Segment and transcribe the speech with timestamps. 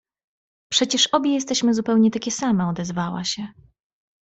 [0.73, 3.47] —Przecież obie jesteśmy zupełnie takie same— odezwała się.